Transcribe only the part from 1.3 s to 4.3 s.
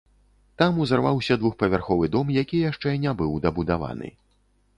двухпавярховы дом, які яшчэ не быў дабудаваны.